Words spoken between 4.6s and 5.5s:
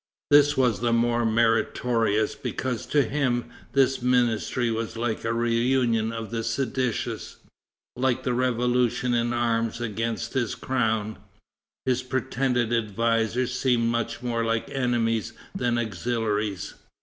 was like a